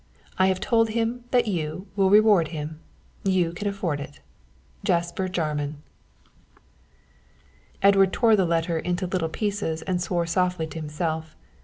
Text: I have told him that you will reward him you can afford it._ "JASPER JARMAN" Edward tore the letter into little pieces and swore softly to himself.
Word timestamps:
I 0.39 0.47
have 0.47 0.59
told 0.59 0.89
him 0.89 1.25
that 1.29 1.47
you 1.47 1.85
will 1.95 2.09
reward 2.09 2.47
him 2.47 2.79
you 3.23 3.51
can 3.53 3.67
afford 3.67 3.99
it._ 3.99 4.19
"JASPER 4.83 5.27
JARMAN" 5.27 5.77
Edward 7.83 8.11
tore 8.11 8.35
the 8.35 8.45
letter 8.47 8.79
into 8.79 9.05
little 9.05 9.29
pieces 9.29 9.83
and 9.83 10.01
swore 10.01 10.25
softly 10.25 10.65
to 10.65 10.79
himself. 10.79 11.35